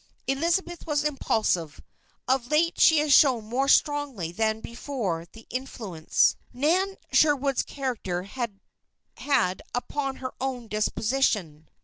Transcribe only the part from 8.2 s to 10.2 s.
had had upon